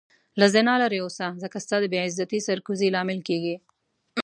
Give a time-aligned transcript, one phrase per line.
[0.39, 3.55] له زنا لرې اوسه ځکه ستا د بی عزتي سر کوزي لامل کيږې